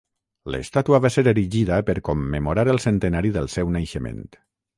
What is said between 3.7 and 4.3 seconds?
naixement.